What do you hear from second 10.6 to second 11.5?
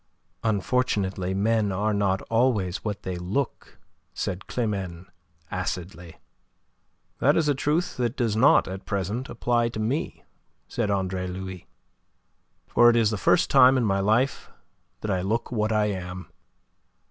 said Andre